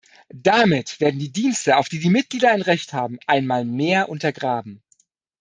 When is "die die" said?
1.87-2.09